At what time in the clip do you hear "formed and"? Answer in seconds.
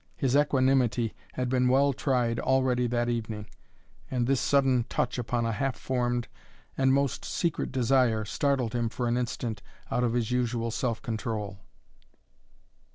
5.77-6.91